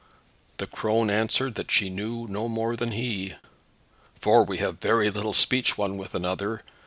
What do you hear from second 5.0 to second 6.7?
little speech one with another.